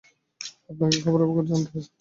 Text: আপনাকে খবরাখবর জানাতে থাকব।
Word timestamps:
আপনাকে 0.69 0.97
খবরাখবর 1.03 1.43
জানাতে 1.45 1.69
থাকব। 1.73 1.87